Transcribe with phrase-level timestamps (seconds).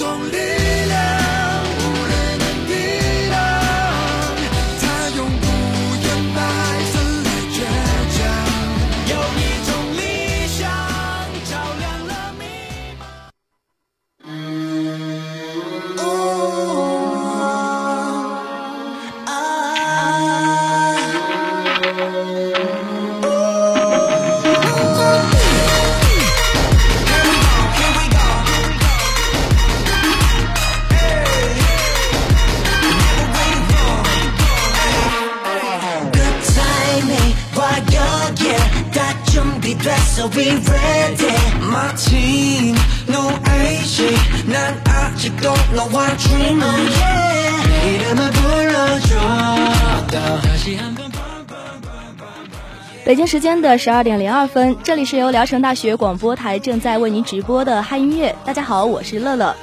[0.00, 0.57] 有
[53.28, 58.34] 时间的十二点零二分，这里是由聊城大学广播台正在为您直播的嗨音乐。
[58.42, 59.54] 大家好，我是乐乐。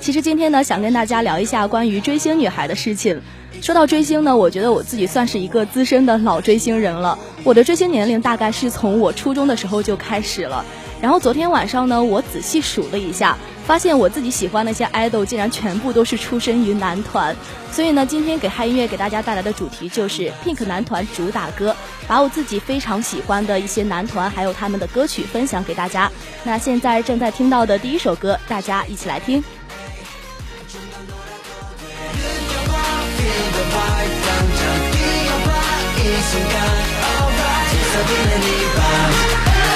[0.00, 3.20] 其实今天呢，想跟大家聊一下关于追星女孩的事情。
[3.60, 7.18] 说到追星呢，我觉得我自己算是一个资深的老追星人了。
[7.44, 10.64] 我的追星年龄大概是从我初中的时候就开始了。
[11.02, 17.34] 然后昨天晚上呢，我仔细数了一下，发现我自己喜欢那些 idol 竟然全部都是出身于男团，
[17.70, 21.74] 所以呢，今天给嗨音乐给大家带来的主题就是 Pink 男团主打歌，
[22.06, 26.10] 把我自己非常喜欢的一些男团还有他们的歌曲分享给大家。
[26.44, 29.42] 那现在正在听到的第一首歌，大家一起来听。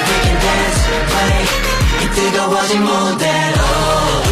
[0.07, 1.66] We can dance.
[2.13, 3.61] 뜨거워진 무대로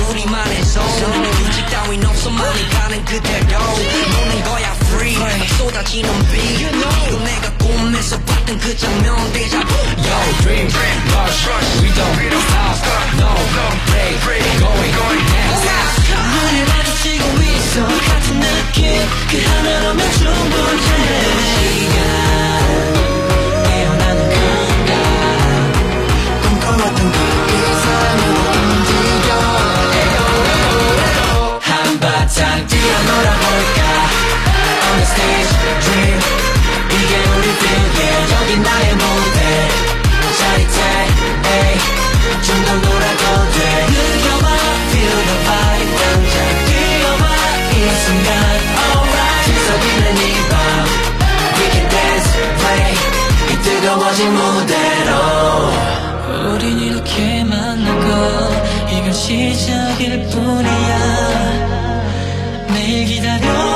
[0.09, 7.57] 우리만 해서는 규칙 따윈 없어 많이 가는 그대로 노는 거야 free 쏟아지는 비 이거 내가
[7.57, 9.04] 꿈에서 봤던 그 장면
[59.15, 60.97] 시작일 뿐이야.
[62.73, 63.74] 내일 기다려.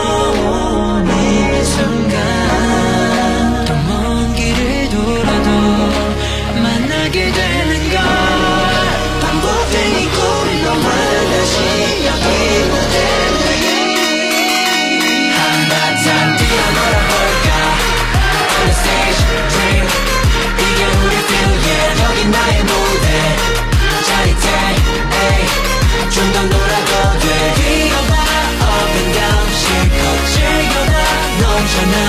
[31.69, 32.08] sunshine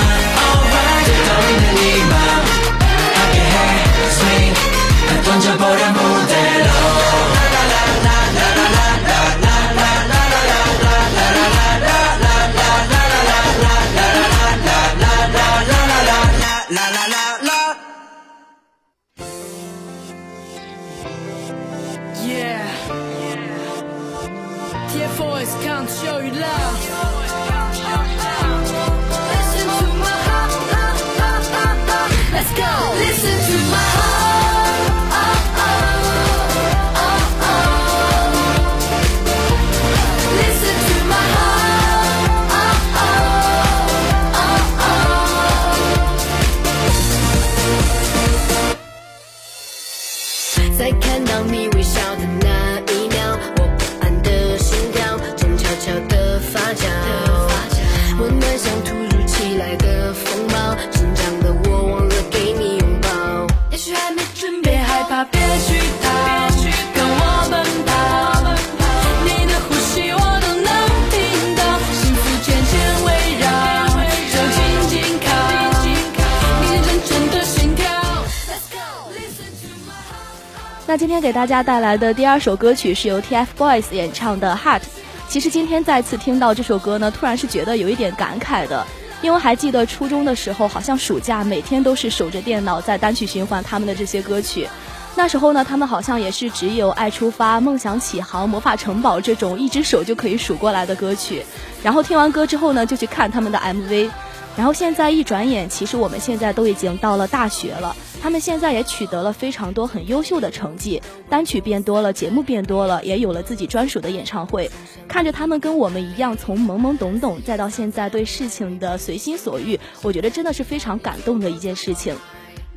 [80.91, 84.81] 那今天给大家带来的第二首歌曲是由 TFBOYS 演唱的《Heart》。
[85.29, 88.85] 其实今天再次听到这首歌呢，突然是觉得有一点感慨的，
[89.21, 94.67] 因为还记得初中的时候，好像暑假每天都是守着电脑在单曲循环他们的这些歌曲。
[95.15, 101.41] 那时候呢，他们好像也是只有《爱出发》《梦想起航》《魔法城堡》这种一只手就可以数过来的歌曲。
[101.81, 104.09] 然后听完歌之后呢，就去看他们的 MV。
[104.57, 107.95] 然后现在一转眼，其实我们现在都已经到了大学了。
[108.21, 114.69] 他们现在也取得了非常多很优秀的成绩，单曲变多了，节目变多了，也有了自己专属的演唱会。
[115.07, 122.15] 看着他们跟我们一样，从懵懵懂懂再到现在对事情的随心所欲，我觉得真的是非常感动的一件事情。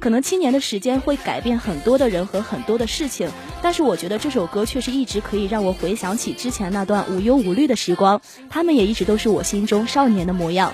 [0.00, 3.28] 可能七年的时间会改变很多的人和很多的事情，
[3.62, 8.20] 但是我觉得这首歌却是一直可以让我回想起之前那段无忧无虑的时光。
[8.48, 10.72] 他们也一直都是我心中少年的模样。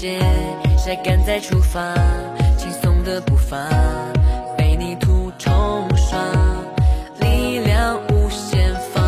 [0.00, 0.20] 淋湿的鞋
[0.76, 1.92] 晒干再出发，
[2.56, 3.68] 轻松的步伐
[4.56, 6.18] 被泥土冲刷，
[7.20, 9.02] 力量无限放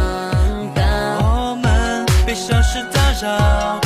[0.75, 0.83] 大。
[1.23, 3.81] 我们被小事打扰，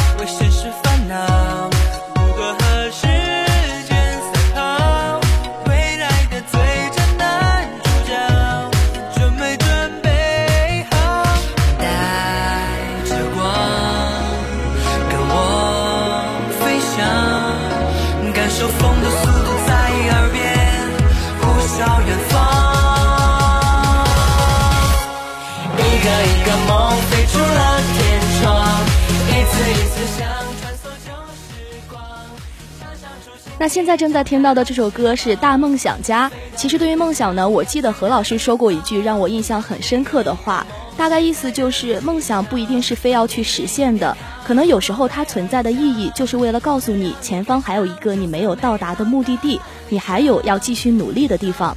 [33.65, 36.29] 那现在正在听到的这首歌是《大梦想家》。
[36.55, 40.67] 其实对于梦想呢，我记得何老师说过一句让我印象很深刻的话，
[40.99, 44.15] 大概意思就是梦想不一定是非要去实现的，
[44.47, 51.75] 可能有时候它存在的意义就是为了告诉你前方还有一个你没有到达的目的地，你还有要继续努力的地方。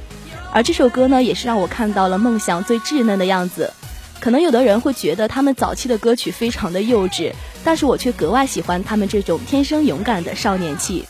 [0.52, 3.72] 而这首歌呢，也是让我看到了梦想最稚嫩的样子。
[4.20, 7.32] 可能有的人会觉得他们早期的歌曲非常的幼稚，
[7.64, 11.06] 但是我却格外喜欢他们这种天生勇敢的少年气。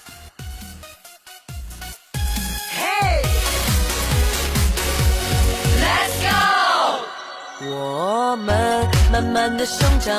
[9.59, 10.15] 的生长，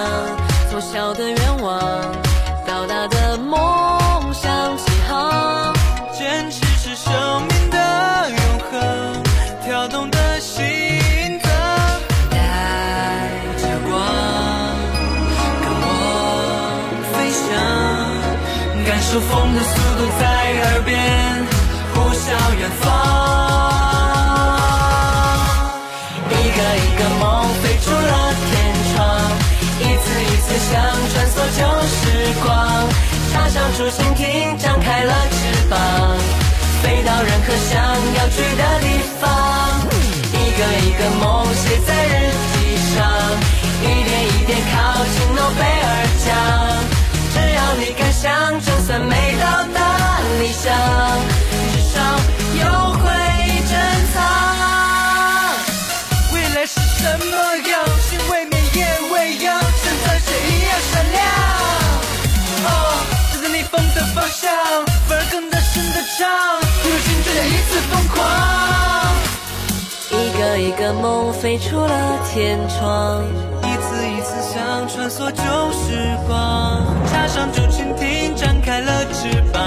[0.69, 1.79] 从小的愿望
[2.67, 3.57] 到大的梦
[4.33, 5.73] 想起航，
[6.11, 7.13] 坚持是生
[7.47, 8.37] 命的永
[8.69, 9.23] 恒，
[9.63, 11.51] 跳动的心脏，
[12.29, 13.29] 带
[13.61, 13.95] 着光
[15.61, 15.87] 跟我
[17.13, 17.47] 飞翔，
[18.85, 19.63] 感受风的
[33.79, 35.79] 说蜻蜓张开了翅膀，
[36.83, 37.79] 飞到任何想
[38.17, 39.87] 要去的地方。
[40.33, 43.07] 一个一个梦写在日记上，
[43.81, 45.87] 一点一点靠近诺贝尔
[46.25, 46.27] 奖。
[47.31, 51.48] 只要你敢想，就算没到达理想。
[64.31, 64.51] 向，
[65.07, 66.27] 反而更大声的唱，
[66.81, 68.17] 不如心再一次疯狂。
[70.11, 73.23] 一个一个梦飞出了天窗，
[73.63, 75.43] 一次一次想穿梭旧
[75.73, 79.61] 时光，插上竹蜻蜓，展开了翅膀，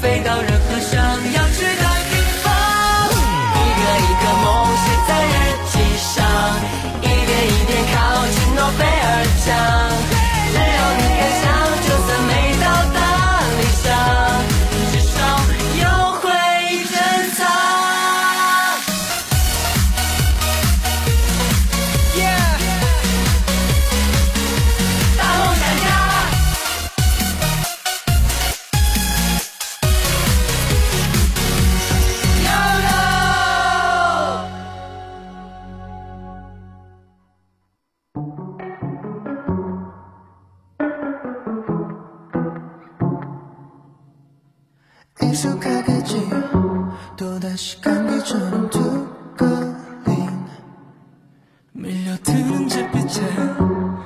[0.00, 2.52] 飞到任何想要去的地方。
[3.54, 4.46] 一个一个梦
[4.76, 5.34] 写在日
[5.72, 6.18] 记上，
[7.00, 7.96] 一点一点靠
[8.26, 9.79] 近诺贝尔奖。
[45.30, 46.28] 익숙하겠지.
[47.16, 50.46] 또다시 감기처럼 두 걸린.
[51.72, 53.20] 밀려드는 잿빛에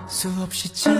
[0.07, 0.94] 수없이 지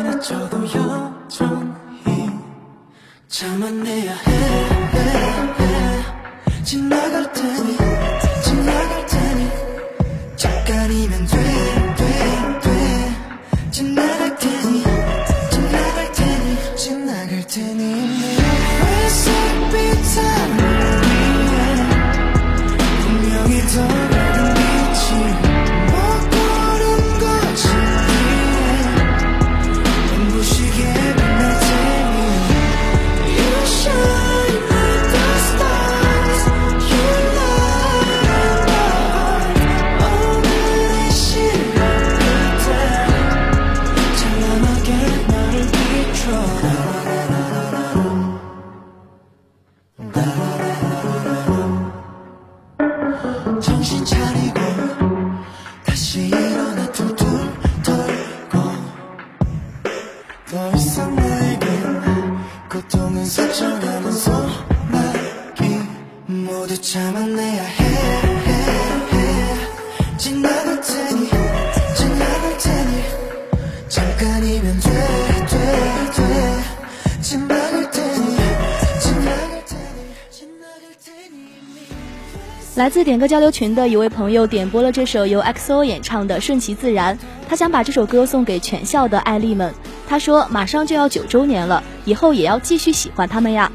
[83.05, 87.15] 点歌交流群的一位朋友点播了这首由 XO 演唱的《顺其自然》，
[87.47, 89.73] 他想把这首歌送给全校的爱丽们。
[90.09, 93.71] 他说：“马上就要九周年了，以后也要继续喜欢他们呀。”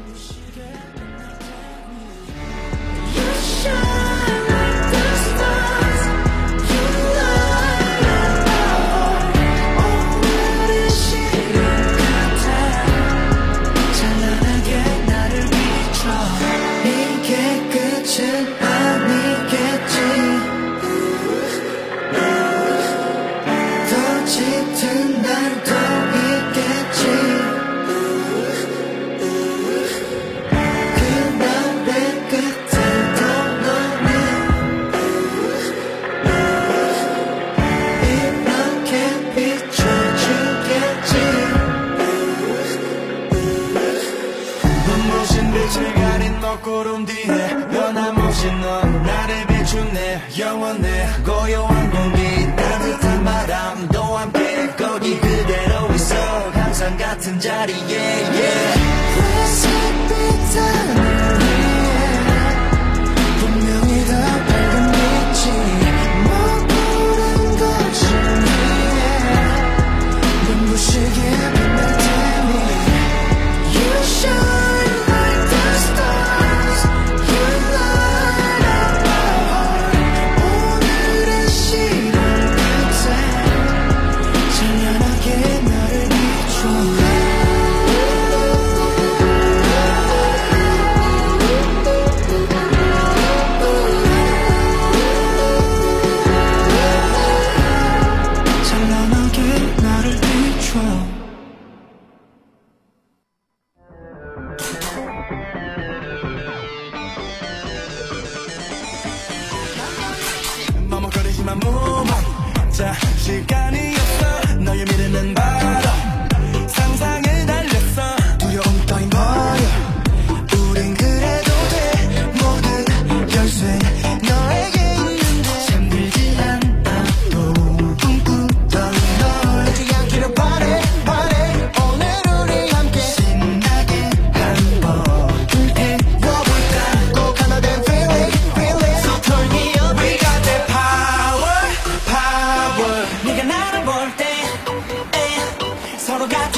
[44.86, 51.06] 눈부신 빛을 가린 먹구름 뒤에 변함없이 넌 나를 비춘내 영원해.
[51.24, 56.14] 고요한 공기 따뜻한 바람도 함께 거기 그대로 있어.
[56.52, 58.80] 항상 같은 자리에 yeah.
[59.16, 61.79] 회색 빛 하늘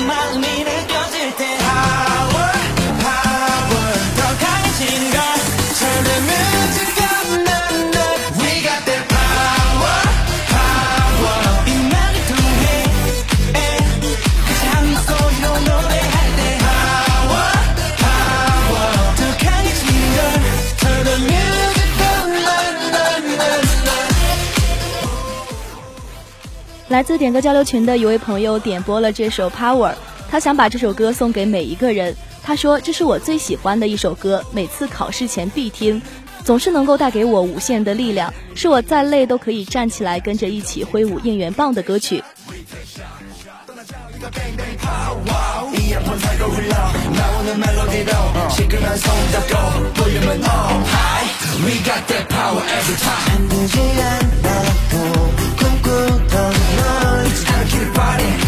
[0.02, 0.71] smiling
[26.92, 29.92] 来自点歌交流群的一位朋友点播了这首《Power》，
[30.30, 32.14] 他想把这首歌送给每一个人。
[32.42, 36.02] 他说：“这是我最喜欢的一首歌，每次考试前必听，
[36.44, 42.22] 总是能够带给我无限的力量，是我再累都可以站起来跟着一起挥舞应援棒的歌曲。”
[57.94, 58.41] everybody.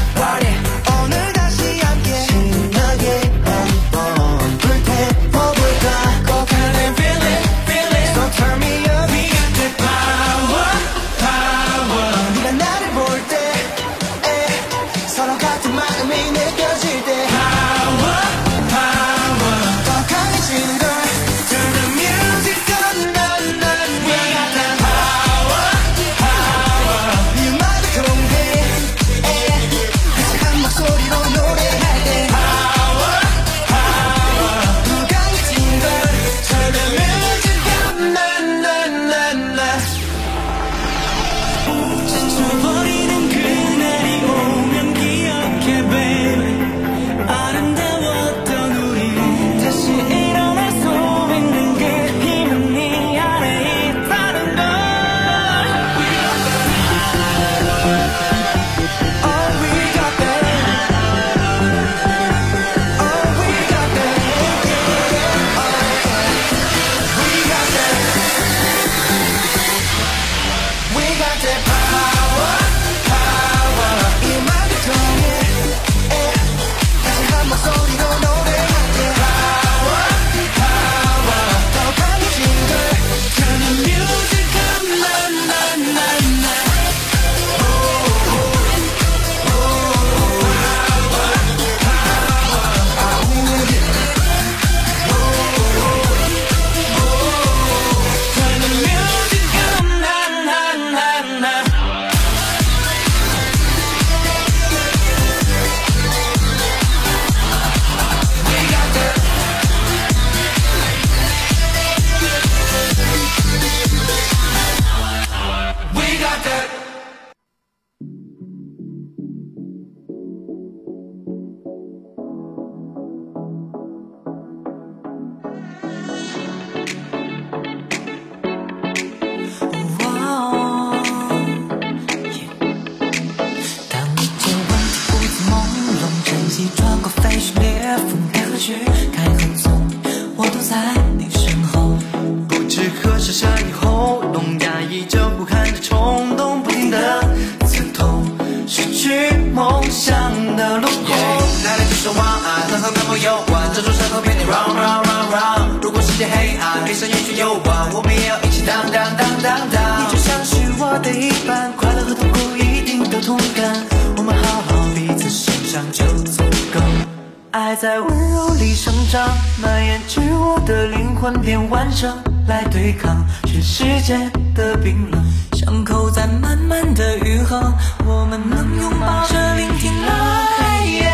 [170.64, 172.16] 的灵魂变完整，
[172.48, 174.16] 来对抗全世界
[174.54, 175.22] 的冰冷。
[175.52, 177.72] 伤口在慢慢的愈合，
[178.06, 181.10] 我们能拥抱着聆听了黑夜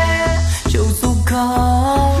[0.69, 2.20] 就足够。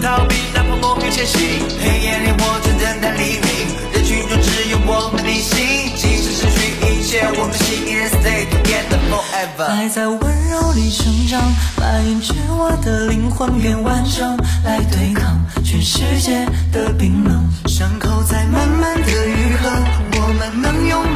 [0.00, 1.38] 逃避，哪怕梦与前行。
[1.78, 3.48] 黑夜里我正等待黎明，
[3.92, 5.56] 人群中只有我们逆行，
[5.96, 9.64] 即使失去一切，我们心依然 stay together forever。
[9.64, 11.40] 爱在温柔里成长，
[11.78, 17.48] 蔓延至我的灵魂变完整，来对抗全世界的冰冷。
[17.66, 19.70] 伤口在慢慢的愈合，
[20.14, 21.09] 我们能拥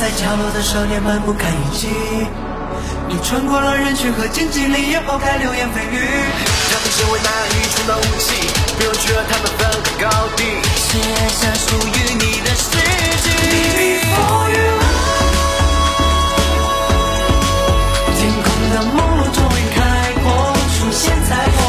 [0.00, 1.88] 在角落的少年们不堪一击。
[3.08, 6.08] 你穿过了人群和荆棘里，也抛开流言蜚语。
[6.70, 8.34] 他们成为那愚蠢的武器，
[8.78, 10.44] 不用去和他们分个高低。
[10.74, 12.70] 写下属于你的诗
[13.22, 13.28] 句。
[14.12, 14.72] For you，
[18.16, 19.78] 天空的梦路终于开
[20.22, 20.24] 阔，
[20.78, 21.60] 出现彩虹。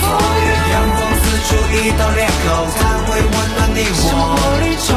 [0.00, 2.46] For you，阳光刺出一道裂口，
[2.78, 3.96] 它会温暖你我。
[4.04, 4.90] 生活里中，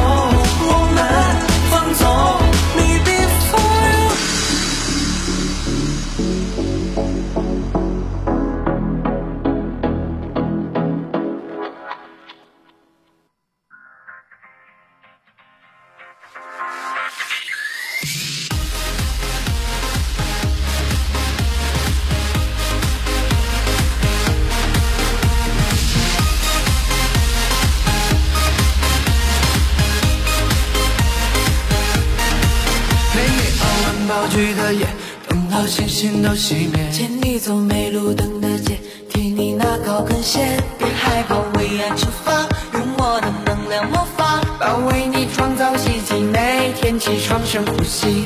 [36.22, 36.90] 都熄灭。
[36.92, 38.80] 牵你走没路灯的街，
[39.10, 48.24] 替你拿高跟鞋，别害怕为爱出发，用我的能量魔法，把为你创造奇迹，每天起床深呼吸。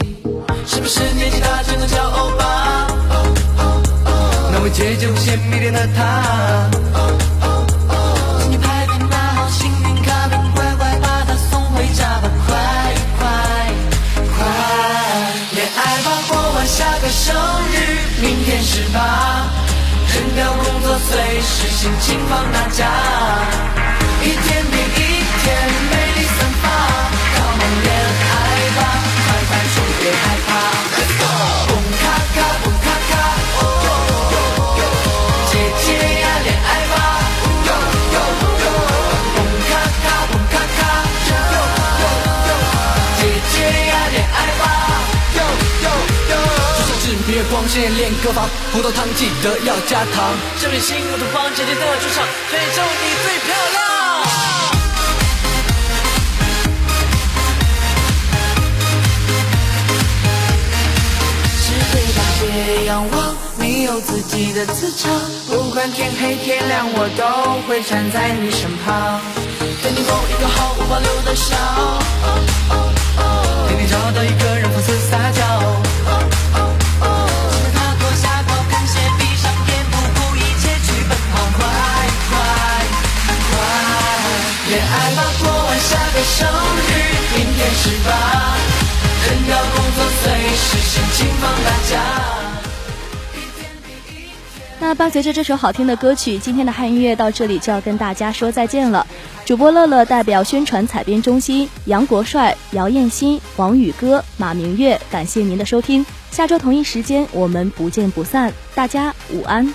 [0.67, 2.87] 是不是年纪大就能叫欧巴？
[4.51, 6.24] 那位姐姐无限迷恋的他，
[21.15, 22.85] 随时心情放大假，
[24.21, 25.45] 一天比一天
[25.89, 26.63] 魅力散发。
[27.37, 28.33] Come on，恋爱
[28.75, 28.79] 吧，
[29.23, 30.54] 快快冲，别害怕。
[47.35, 50.33] 就是别光鲜练歌房，红豆汤记得要加糖。
[50.57, 53.83] 这里幸福的黄姐姐的主场，全宇宙你最漂亮。
[62.37, 65.11] 别仰望，你有自己的磁场。
[65.47, 69.19] 不管天黑天亮，我都会站在你身旁，
[69.83, 71.55] 给你某一个毫无保留的笑，
[73.67, 74.44] 给你找到一个
[86.25, 86.89] 生日，
[87.37, 88.09] 明天十八，
[89.25, 91.93] 扔掉工作，随时心情放大假。
[94.79, 99.05] 那伴随着这首好听的歌曲，今天的汉音乐到这里就要跟大家说再见了。
[99.45, 106.05] 主播乐乐代表宣传采编中心杨国帅、姚艳欣、王宇歌、马明月，感谢您的收听。
[106.31, 109.73] 下周同一时间我们不见不散，大家午安。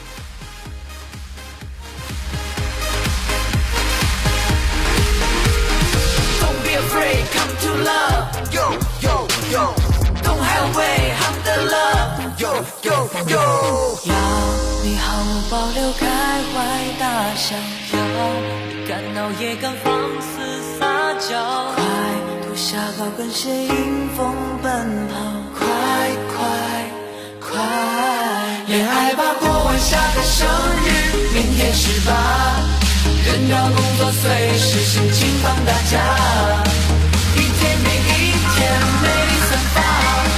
[23.00, 25.16] 高跟鞋迎风奔跑，
[25.56, 25.66] 快
[26.28, 26.36] 快
[27.40, 27.56] 快！
[28.66, 30.46] 恋爱吧，过完下个生
[30.84, 32.12] 日，明天十八，
[33.24, 35.96] 扔掉工作，随时心情放大假，
[37.36, 38.68] 一天比一天
[39.00, 39.80] 美丽散发。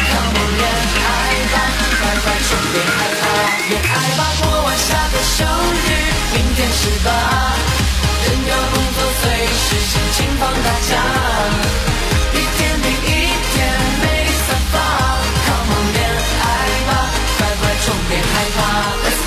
[0.06, 0.62] Come on，恋
[1.02, 1.10] 爱
[1.50, 1.56] 吧，
[1.98, 3.22] 快快冲，别害怕。
[3.70, 5.50] 恋爱吧，过完下个生
[5.82, 5.90] 日，
[6.32, 7.10] 明天十八，
[8.22, 11.02] 扔掉工作，随时心情放大假，
[18.54, 19.21] Let's